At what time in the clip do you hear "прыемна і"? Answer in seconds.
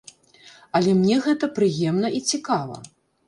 1.59-2.25